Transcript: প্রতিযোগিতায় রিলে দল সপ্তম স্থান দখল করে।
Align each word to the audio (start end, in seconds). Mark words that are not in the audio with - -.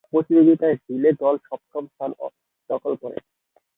প্রতিযোগিতায় 0.09 0.75
রিলে 0.79 1.11
দল 1.21 1.35
সপ্তম 1.47 1.83
স্থান 1.87 2.11
দখল 2.69 2.93
করে। 3.01 3.17